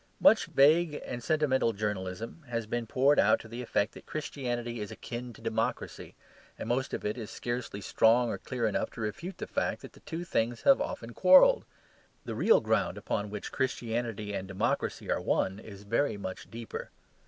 [0.19, 4.89] Much vague and sentimental journalism has been poured out to the effect that Christianity is
[4.89, 6.15] akin to democracy,
[6.57, 9.93] and most of it is scarcely strong or clear enough to refute the fact that
[9.93, 11.65] the two things have often quarrelled.
[12.25, 16.89] The real ground upon which Christianity and democracy are one is very much deeper.